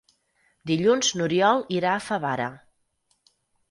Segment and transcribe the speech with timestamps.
[0.71, 2.53] Dilluns n'Oriol irà a Favara.